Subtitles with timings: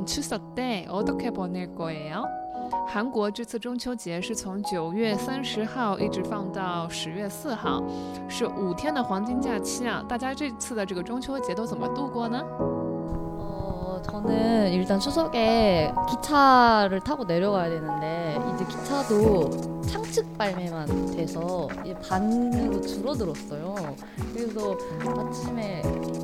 [0.00, 2.24] 여러분은 이번 추석 때 어떻게 보낼 거예요?
[2.88, 7.82] 韩国这次中秋节是从九月三十号一直放到十月四号，
[8.28, 10.04] 是五天的黄金假期啊！
[10.08, 12.42] 大家这次的这个中秋节都怎么度过呢？
[13.38, 22.80] 어, 저는 일단 추석에 기차를 타고 내려가야 되는데 이제 기차도 상측 발매만 돼서 이제 반으로
[22.80, 23.74] 줄어들었어요.
[24.32, 24.76] 그래서
[25.18, 25.82] 아침에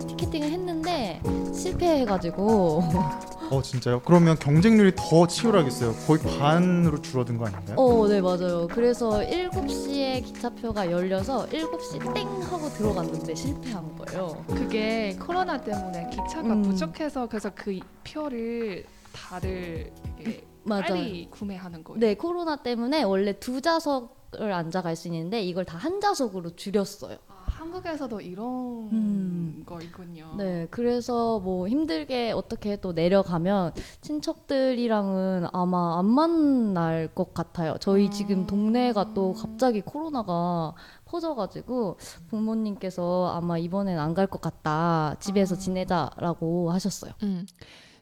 [0.08, 1.20] 티켓팅을 했는데
[1.52, 2.82] 실패해가지고
[3.49, 4.01] 어 진짜요?
[4.05, 5.93] 그러면 경쟁률이 더 치열하겠어요.
[6.05, 7.77] 거의 반으로 줄어든 거 아닌가요?
[7.77, 8.67] 어, 네, 맞아요.
[8.67, 14.43] 그래서 7시에 기차표가 열려서 7시 땡 하고 들어갔는데 실패한 거예요.
[14.47, 16.61] 그게 코로나 때문에 기차가 음.
[16.63, 20.83] 부족해서 그래서 그 표를 다들 이게 맞아요.
[20.87, 21.99] 빨리 구매하는 거예요.
[21.99, 27.17] 네, 코로나 때문에 원래 두 좌석을 앉아 갈 수 있는데 이걸 다 한 좌석으로 줄였어요.
[27.29, 28.45] 아, 한국에서도 이런
[28.91, 29.63] 음.
[29.65, 30.35] 거 있군요.
[30.37, 37.75] 네, 그래서 뭐 힘들게 어떻게 또 내려가면 친척들이랑은 아마 안 만날 것 같아요.
[37.79, 38.11] 저희 음.
[38.11, 40.73] 지금 동네가 또 갑자기 코로나가
[41.05, 41.97] 퍼져가지고
[42.29, 45.15] 부모님께서 아마 이번엔 안 갈 것 같다.
[45.19, 45.57] 집에서 아.
[45.57, 47.13] 지내자라고 하셨어요.
[47.23, 47.45] 嗯，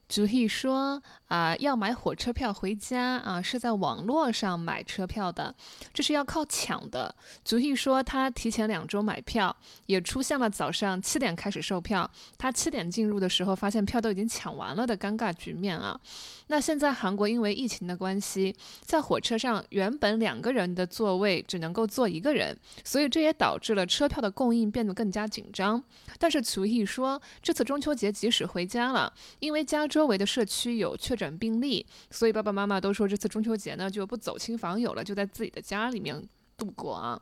[0.07, 5.53] 主义说啊、要买火车票回家啊、是在网络上买车票的，
[5.91, 7.13] 这是要靠抢的。
[7.43, 9.53] 主义说他提前两周买票，
[9.87, 15.99] 也出现了早上七点开始售票，他七点进入的时候发现票都已经抢完了的尴尬局面啊。
[16.47, 25.83] 那现在韩国因为疫情的关系，在火车上原本两个人的座位只能够坐一个人，所以这也导致了车票的供应变得更加紧张。
[26.19, 37.20] 但是厨艺说，这次中秋节即使回家了，因为家周围的社区有确诊病例，所以爸爸妈妈都说这次中秋节呢就不走亲访友了，就在自己的家里面度过啊。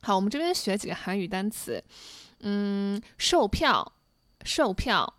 [0.00, 1.82] 好，我们这边学几个韩语单词，
[2.40, 3.92] 嗯，售票，
[4.44, 5.14] 售票，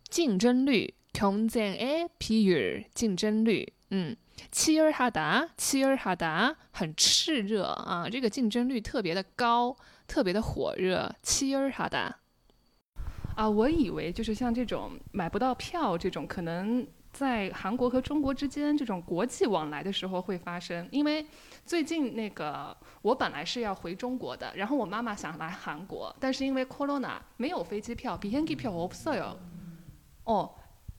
[0.08, 3.72] 竞争率，경쟁의비율，竞争率。
[3.90, 4.16] 嗯，
[4.50, 9.76] 치열하다，치열하다，很炽热啊，这个竞争率特别的高，
[10.08, 12.18] 特别的火热，치열하다。
[13.34, 20.88] 啊，我以为就是像这种买不到票这种，可能在韩国和中国之间这种国际往来的时候会发生。
[20.90, 21.26] 因为
[21.64, 29.36] 最近那个我本来是要回中国的，然后我妈妈想来韩国，但是因为 corona 没有飞机票，비행기표없어요。
[30.24, 30.50] 어,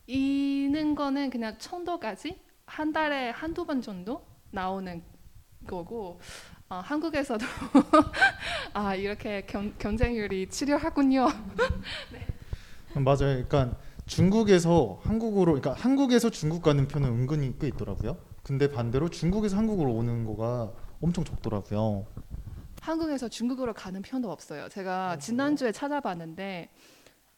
[0.05, 4.21] 있는 거는 그냥 청도까지 한 달에 한두 번 정도
[4.51, 5.01] 나오는
[5.65, 6.19] 거고
[6.72, 7.44] 어, 한국에서도
[8.72, 11.26] 아 이렇게 경, 경쟁률이 치열하군요.
[12.96, 13.44] 맞아요.
[13.46, 18.16] 그러니까 중국에서 한국으로 그러니까 한국에서 중국 가는 표는 은근히 꽤 있더라고요.
[18.42, 20.72] 근데 반대로 중국에서 한국으로 오는 거가
[21.02, 22.06] 엄청 적더라고요.
[22.80, 24.70] 한국에서 중국으로 가는 편도 없어요.
[24.70, 26.70] 제가 지난주에 찾아봤는데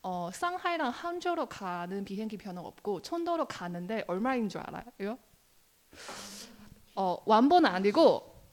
[0.05, 5.19] 어, 상하이랑 항저우로 가는 비행기 표는 없고 천도로 가는데 얼마인 줄 알아요?
[6.95, 8.34] 어, 완보는 아니고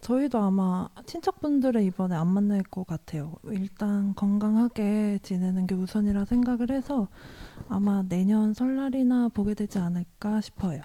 [0.00, 3.36] 저희도 아마 친척분들을 이번에 안 만날 것 같아요.
[3.44, 7.06] 일단 건강하게 지내는 게 우선이라 생각을 해서
[7.68, 10.82] 아마 내년 설날이나 보게 되지 않을까 싶어요.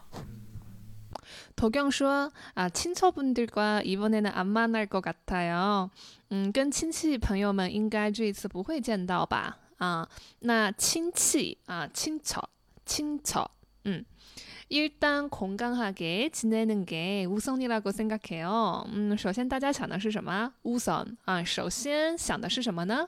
[1.56, 5.89] 도경 说啊，亲戚분들과 이번에는 안 만날 것 같아요。
[6.30, 9.57] 嗯，跟亲戚朋友们应该这一次不会见到吧？
[9.80, 10.07] 啊，
[10.42, 13.50] 那亲戚啊，친척，친척，
[13.86, 14.06] 嗯。
[14.72, 18.86] 일단 건강하게 지내는 게 우선이라고 생각해요.
[18.94, 20.51] 음, 首先大家想的是什么？
[20.63, 23.07] 우선 啊，首先想的是什么呢？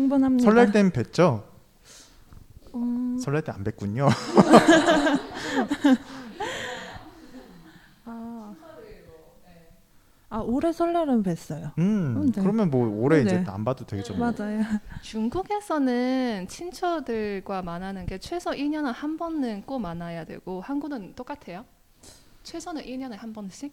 [0.00, 0.44] 충분합니다.
[0.44, 1.42] 설날 땐 뵀죠?
[2.74, 4.08] 음, 설날 때 안 뵀군요.
[8.04, 8.54] 아,
[10.28, 11.72] 아 올해 설날은 뵀어요.
[11.78, 12.42] 음, 음, 네.
[12.42, 13.24] 그러면 뭐 올해 네.
[13.24, 14.14] 이제 안 봐도 되죠.
[14.14, 14.30] 뭐.
[14.30, 14.62] 맞아요.
[15.00, 21.64] 중국에서는 친척들과 만나는 게 최소 1년에 한 번은 꼭 만나야 되고 한국은 똑같아요.
[22.42, 23.72] 최소는 1년에 한 번씩.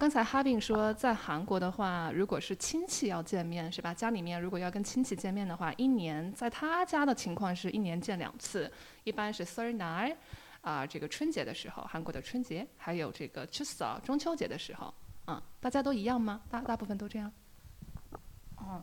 [0.00, 3.94] 刚才哈炳说，在韩国的话，如果是亲戚要见面，是吧？
[3.94, 8.70] 家里面如果要跟亲戚见面的话，一年在他家的情况是一年见两次，
[9.04, 10.16] 一般是 s e r n a
[10.60, 14.92] 啊、这个春节的时候，韩国的春节，还有这个 Chuseok 中秋节的时候，
[15.24, 16.40] 啊、大家都一样吗？
[16.50, 17.32] 大大部分都这样？
[18.56, 18.82] 어.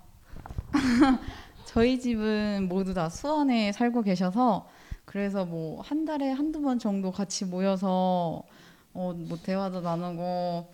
[1.65, 4.67] 저희 집은 모두 다 수원에 살고 계셔서
[5.05, 8.43] 그래서 뭐 한 달에 한두 번 정도 같이 모여서
[8.93, 10.73] 어, 뭐 대화도 나누고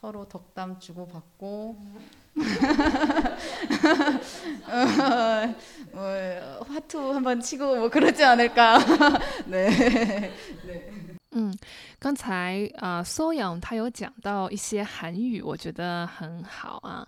[0.00, 1.76] 서로 덕담 주고 받고
[4.68, 5.54] 어,
[5.92, 6.02] 뭐
[6.68, 8.78] 화투 한번 치고 뭐 그러지 않을까.
[9.46, 10.30] 네.
[11.32, 11.52] 嗯，
[11.98, 17.06] 刚才啊，苏阳他有讲到一些韩语，我觉得很好啊。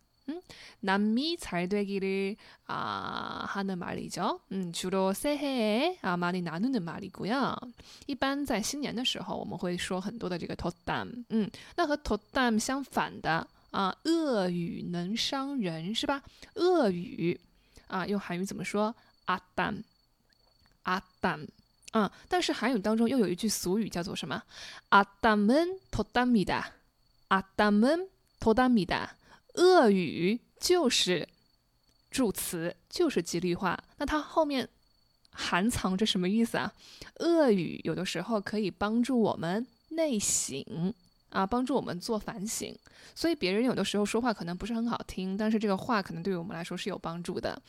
[0.80, 2.36] 남미 잘 되기를
[2.66, 4.38] 아, 하는 말이죠.
[4.52, 7.56] 음, 주로 새해에 아, 많이 나누는 말이고요.
[8.06, 11.24] 一般在新年的时候我们会说很多的这个 덧담.
[11.30, 16.21] 嗯，那和 덧담 相反的 啊，恶语能伤人，是吧？
[16.53, 17.39] 恶语
[17.87, 18.95] 啊，用韩语怎么说？
[19.25, 19.83] 阿丹，
[20.83, 21.47] 阿丹
[21.89, 22.11] 啊。
[22.29, 24.43] 但是韩语当中又有一句俗语，叫做什么？
[24.89, 26.71] 阿丹们托丹米哒，
[27.29, 28.07] 阿丹们
[28.39, 29.17] 托丹米哒。
[29.55, 31.27] 恶语就是
[32.11, 33.83] 助词，就是吉利话。
[33.97, 34.69] 那它后面
[35.31, 36.71] 含藏着什么意思啊？
[37.21, 40.93] 恶语有的时候可以帮助我们内省。
[41.32, 42.74] 啊，帮助我们做反省。
[43.14, 47.60] 所以别人有的时候说话可能不是很好听，但是这个话可能对于我们来说是有帮助的。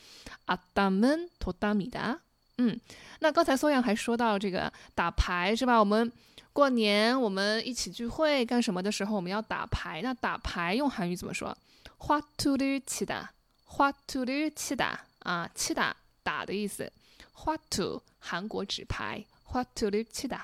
[0.46, 2.18] 아담은도담이 다。
[2.58, 2.78] 嗯，
[3.20, 5.78] 那刚才苏阳还说到这个打牌是吧？
[5.78, 6.10] 我们
[6.52, 10.00] 过年我们一起聚会干什么的时候，我们要打牌。
[10.02, 11.56] 那打牌用韩语怎么说？
[11.98, 13.28] 화투를치다，
[13.68, 16.90] 화투를치다啊，치다打的意思。
[17.34, 20.40] 화투韩国纸牌，화투를치다。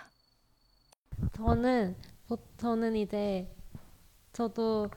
[1.34, 2.09] 저는 보-
[2.57, 3.47] 저는 이제
[4.33, 4.89] 저도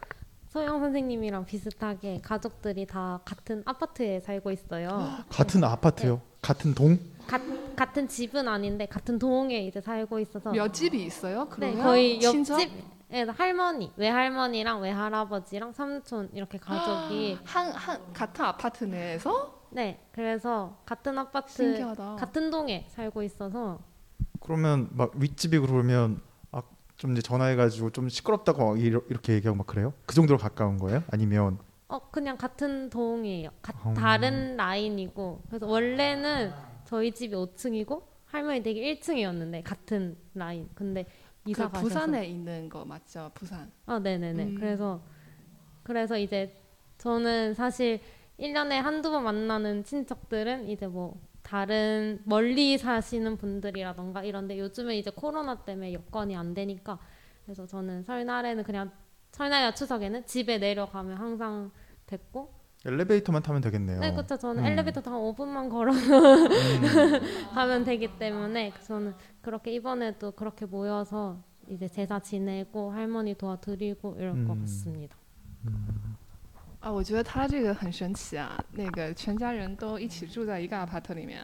[0.48, 4.88] 소영 선생님이랑 비슷하게 가족들이 다 같은 아파트에 살고 있어요.
[5.28, 6.20] 같은 아파트요?
[6.40, 6.98] 같은 동?
[7.26, 7.40] 가,
[7.74, 11.48] 같은 집은 아닌데 같은 동에 이제 살고 있어서 몇 집이 있어요?
[11.58, 12.60] 네, 그러면 거의 친척?
[12.60, 20.78] 옆집 예, 할머니, 외할머니랑 외할아버지랑 삼촌 이렇게 가족이 한, 한 같은 아파트 내에서 네, 그래서
[20.86, 22.16] 같은 아파트 신기하다.
[22.16, 23.80] 같은 동에 살고 있어서
[24.40, 26.33] 그러면 막 윗집이 그러면 아,
[26.96, 29.92] 좀 이제 전화해가지고 좀 시끄럽다고 이렇게 얘기하고 막 그래요?
[30.06, 31.02] 그 정도로 가까운 거예요?
[31.10, 31.58] 아니면
[31.88, 33.50] 어 그냥 같은 동이에요.
[33.60, 33.94] 가, 음.
[33.94, 36.52] 다른 라인이고 그래서 원래는
[36.84, 40.68] 저희 집이 5층이고 할머니 댁이 1층이었는데 같은 라인.
[40.74, 41.06] 근데
[41.46, 43.30] 이사 그 가셔서 부산에 있는 거 맞죠?
[43.34, 43.70] 부산.
[43.86, 44.42] 아, 네네네.
[44.44, 44.54] 음.
[44.54, 45.02] 그래서
[45.82, 46.56] 그래서 이제
[46.98, 48.00] 저는 사실
[48.38, 51.20] 1년에 한두 번 만나는 친척들은 이제 뭐
[51.54, 56.99] 다른 멀리 사시는 분들이라던가 이런데 요즘에 이제 코로나 때문에 여건이 안 되니까
[57.44, 58.90] 그래서 저는 설날에는 그냥
[59.30, 61.70] 설날이나 추석에는 집에 내려가면 항상
[62.08, 62.52] 뵙고
[62.84, 64.00] 엘리베이터만 타면 되겠네요.
[64.00, 64.37] 네, 그렇죠.
[64.37, 64.66] 저는 음.
[64.66, 65.94] 엘리베이터 타고 5분만 걸어 음.
[67.54, 74.54] 가면 되기 때문에 저는 그렇게 이번에도 그렇게 모여서 이제 제사 지내고 할머니 도와드리고 이럴 것
[74.54, 74.61] 음.
[74.62, 75.16] 같습니다.
[76.84, 81.40] 啊，我觉得他这个很神奇啊，那个全家人都一起住在一个 apart 里面。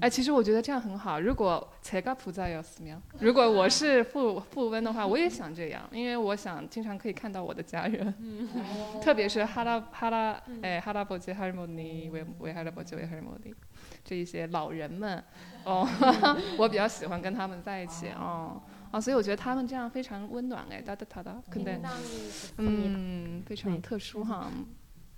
[0.00, 1.20] 哎，其实我觉得这样很好。
[1.20, 8.12] 如果才个普在要死喵，如果我是富富翁的话，我也想这样，因为我想经常可以看到我的家人，
[9.02, 13.54] 特别是哈拉哈拉哎哈拉伯杰哈尔莫尼维维哈拉伯杰维哈尔莫尼
[14.02, 15.22] 这一些老人们，
[15.64, 15.86] 哦，
[16.56, 18.60] 我比较喜欢跟他们在一起哦。
[18.91, 22.97] 啊，所以我觉得他们这样非常温暖哎，哒哒哒哒，근데 굉장히 좋습니다.
[22.97, 24.49] 嗯，非常 네 特殊哈。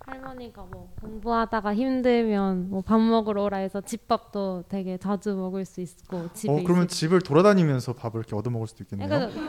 [0.01, 6.33] 할머니가 뭐 공부하다가 힘들면 뭐 밥 먹으러 오라 해서 집밥도 되게 자주 먹을 수 있고
[6.33, 9.07] 집에 어 그러면 있을 집을 돌아다니면서 밥을 이렇게 얻어 먹을 수도 있겠네요.
[9.07, 9.39] 그러니까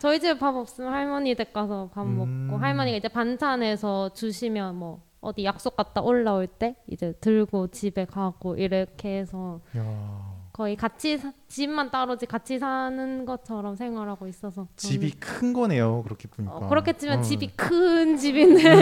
[0.00, 2.48] 저희 집에 밥 없으면 할머니 댁 가서 밥 음.
[2.48, 8.56] 먹고 할머니가 이제 반찬해서 주시면 뭐 어디 약속 갔다 올라올 때 이제 들고 집에 가고
[8.56, 10.27] 이렇게 해서 야,
[10.59, 16.03] 거의 같이 사- 집만 따로지 같이 사는 것처럼 생활하고 있어서 집이 큰 거네요.
[16.03, 16.53] 그렇게 보니까.
[16.53, 17.21] 어, 그렇게 치면 어.
[17.21, 18.73] 집이 큰 집인데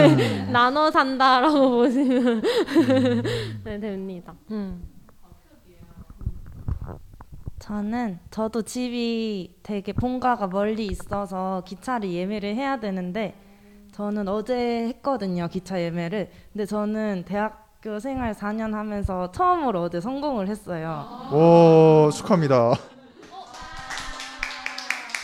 [0.48, 0.50] 음.
[0.52, 2.42] 나눠 산다라고 보시면
[3.62, 4.34] 네, 됩니다.
[4.50, 4.82] 음.
[7.60, 13.36] 저는 저도 집이 되게 본가가 멀리 있어서 기차를 예매를 해야 되는데
[13.92, 20.48] 저는 어제 했거든요 기차 예매를 근데 저는 대학 교 생활 4년 하면서 처음으로 어제 성공을
[20.48, 22.72] 했어요 오 축하합니다.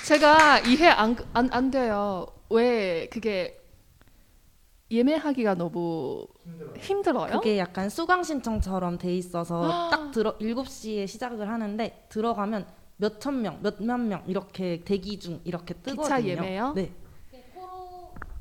[0.06, 2.26] 제가 이해 안, 안, 안 돼요.
[2.50, 3.58] 왜 그게
[4.90, 6.26] 예매하기가 너무
[6.78, 7.32] 힘들어요?
[7.40, 12.66] 그게 약간 수강 신청처럼 돼 있어서 딱 들어 7시에 시작을 하는데 들어가면
[12.98, 16.02] 몇 천 명, 몇만 명 이렇게 대기 중 이렇게 뜨거든요.
[16.02, 16.72] 기차 예매요?
[16.76, 16.92] 네.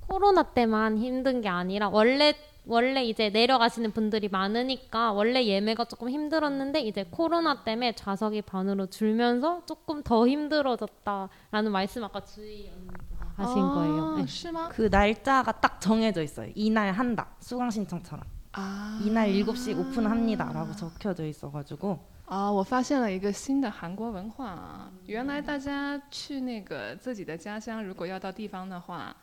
[0.07, 2.35] 코로나 때만 힘든 게 아니라 원래
[2.66, 9.64] 원래 이제 내려가시는 분들이 많으니까 원래 예매가 조금 힘들었는데 이제 코로나 때문에 좌석이 반으로 줄면서
[9.64, 12.98] 조금 더 힘들어졌다라는 말씀 아까 주희 언니가
[13.36, 14.16] 하신 거예요.
[14.16, 14.26] 네.
[14.26, 14.68] 是吗？
[14.68, 16.50] 그 날짜가 딱 정해져 있어요.
[16.54, 17.28] 이날 한다.
[17.40, 18.22] 수강 신청처럼.
[18.52, 24.90] 啊 이날 7시 오픈합니다라고 적혀져 있어가지고 啊，我发现了一个新的韩国文化啊！
[25.06, 29.16] 原来大家去那个自己的家乡，如果要到地方的话，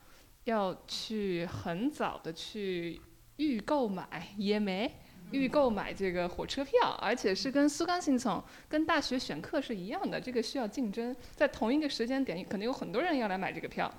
[0.45, 2.99] 要去很早的去
[3.40, 4.06] 预购买
[4.36, 4.94] 也没，
[5.30, 13.90] 预购买这个火车票，而且是跟苏干信从跟大学选课是一样的，这个需要竞争，在同一个时间点，可能有很多人要来买这个票。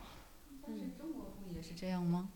[1.55, 2.29] 也是这样吗？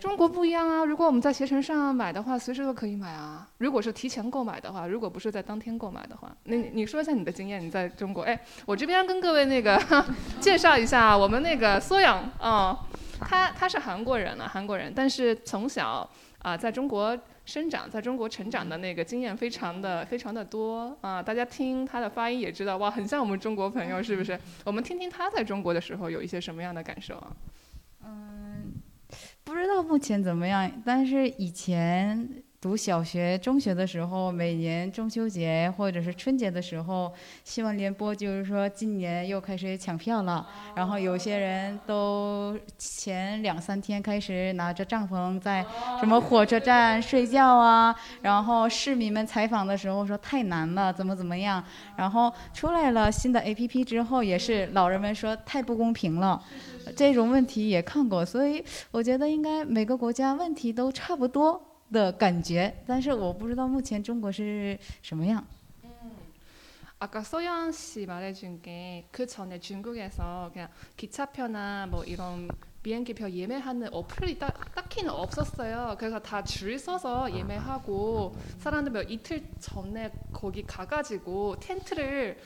[0.00, 0.84] 中国不一样啊！
[0.84, 3.48] 如果我们在携程上买的话，随时都可以买啊。
[3.58, 8.22] 如果是提前购买的话，如果不是在当天购买的话，那你你说一下你的经验，你在中国？
[8.22, 9.80] 哎，我这边跟各位那个
[10.40, 12.78] 介绍一下，我们那个缩阳啊、
[13.26, 16.08] 他他是韩国人呢、韩国人，但是从小
[16.40, 24.38] 啊、在中国生长，在中国成长的那个经验非常的非常的多啊、大家听他的发音也知道，哇，很像我们中国朋友，是不是？
[24.64, 27.36] 我们听听他在中国的时候有一些什么样的感受啊？
[28.04, 28.74] 嗯，
[29.42, 32.28] 不知道目前怎么样，但是以前
[32.64, 37.12] 读小学、中学的时候，每年中秋节或者是春节的时候，
[37.44, 45.62] 新闻联播就是说今年又开始抢票了，然后有些人都前两三天开始拿着帐篷在
[46.00, 51.62] 什么火车站睡觉啊，然后市民们采访的时候说太难了，怎么怎么样，
[51.96, 56.42] 然后出来了新的 APP 之后，也是老人们说太不公平了。
[56.96, 61.60] 这种问题也看过，所以我觉得应该每个国家问题都差不多
[61.93, 65.43] 的感觉，但是我不知道目前中国是什么样。
[67.01, 70.67] 아까 소연 씨 말해준 게 그 전에 중국에서 그냥
[70.97, 72.49] 기차표나 뭐 이런
[72.83, 75.95] 비행기표 예매하는 어플이 딱, 딱히는 없었어요.
[75.97, 82.37] 그래서 다 줄 서서 예매하고 사람들 몇 이틀 전에 거기 가가지고 텐트를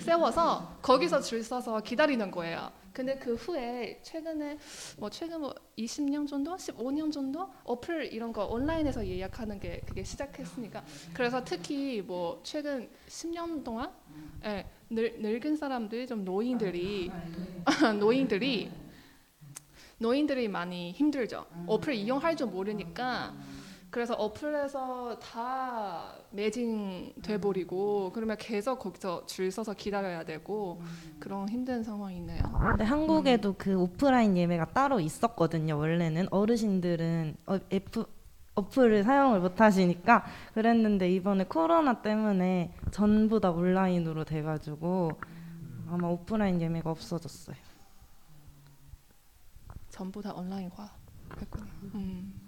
[0.00, 2.72] 세워서 거기서 줄 서서 기다리는 거예요.
[2.97, 4.57] 근데 그 후에 최근에
[4.97, 7.47] 뭐 최근 뭐 20년 정도, 15년 정도?
[7.63, 10.83] 어플 이런 거 온라인에서 예약하는 게 그게 시작했으니까.
[11.13, 13.93] 그래서 특히 뭐 최근 10년 동안?
[14.45, 17.11] 예, 늙, 늙은 사람들 좀 노인들이
[17.99, 18.71] 노인들이
[19.99, 21.45] 노인들이 많이 힘들죠.
[21.67, 23.31] 어플 이용할 줄 모르니까
[23.97, 30.79] 그래서 어플에서 다 매진돼 버리고 그러면 계속 거기서 줄 서서 기다려야 되고
[31.19, 32.43] 그런 힘든 상황이 있네요.
[32.59, 35.79] 근데 한국에도 그 오프라인 예매가 따로 있었거든요.
[35.79, 38.05] 원래는 어르신들은 어, F,
[38.53, 45.09] 어플을 사용을 못 하시니까 그랬는데 이번에 코로나 때문에 전부 다 온라인으로 돼가지고
[45.89, 47.57] 아마 오프라인 예매가 없어졌어요.
[49.89, 50.87] 전부 다 온라인화
[51.41, 51.65] 했군요.
[51.95, 52.46] 음.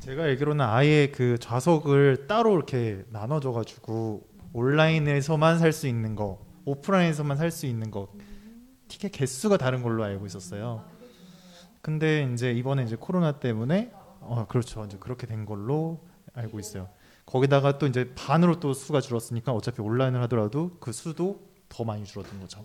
[0.00, 7.36] 제가 알기로는 아예 그 좌석을 따로 이렇게 나눠져 가지고 온라인에서만 살 수 있는 거, 오프라인에서만
[7.36, 8.08] 살 수 있는 거
[8.88, 10.84] 티켓 개수가 다른 걸로 알고 있었어요.
[11.82, 14.84] 근데 이제 이번에 이제 코로나 때문에 어 그렇죠.
[14.84, 16.00] 이제 그렇게 된 걸로
[16.34, 16.88] 알고 있어요.
[17.26, 22.40] 거기다가 또 이제 반으로 또 수가 줄었으니까 어차피 온라인을 하더라도 그 수도 더 많이 줄어든
[22.40, 22.64] 거죠.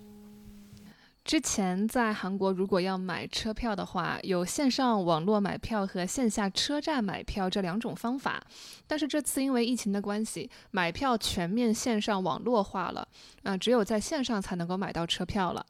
[1.25, 8.43] 之前在韩国，如果要买车票的话，有线上网络买票和线下车站买票这两种方法。
[8.87, 13.07] 但是这次因为疫情的关系，买票全面线上网络化了，
[13.43, 15.65] 啊、只有在线上才能够买到车票了。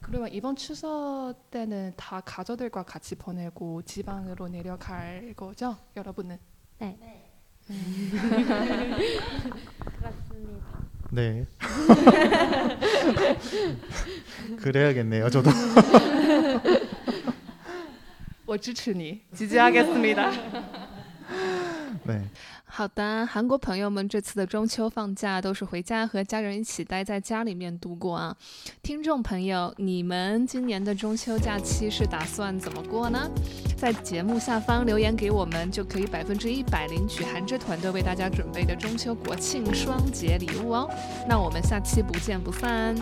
[0.00, 6.38] 그러면 이번 추석 때는 다 가족들과 같이 보내고 지방으로 내려갈 거죠, 여러분은?
[6.78, 6.98] 네.
[10.00, 10.83] 그렇습니다.
[11.14, 11.46] 네.
[14.62, 15.28] 그래야겠네요.
[15.30, 15.50] 저도.
[18.46, 20.32] 我支持你, 지지하겠습니다.
[22.04, 22.22] 네.
[22.64, 28.36] 好的，韩国朋友们这次的中秋放假都是回家和家人一起待在家里面度过啊。
[28.82, 33.28] 听众朋友，你们今年的中秋假期是打算怎么过呢？
[33.85, 40.89] 在节目下方留言给我们，就可以百分之一百领取韩之团队为大家准备的中秋国庆双节礼物哦。
[41.29, 42.95] 那我们下期不见不散。